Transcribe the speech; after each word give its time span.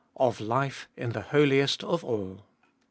Of 0.15 0.39
Life 0.41 0.87
in 0.97 1.11
the 1.11 1.21
Holiest 1.21 1.83
of 1.83 2.03
All. 2.03 2.41